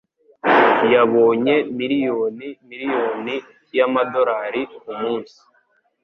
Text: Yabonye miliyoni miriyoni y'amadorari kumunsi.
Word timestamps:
Yabonye 0.93 1.55
miliyoni 1.77 2.47
miriyoni 2.67 3.35
y'amadorari 3.75 4.61
kumunsi. 4.81 5.37